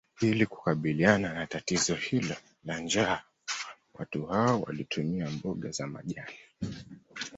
[0.21, 3.21] Ili kukabiliana na tatizo hilo la njaa
[3.99, 6.33] watu hao walitumia mboga za majani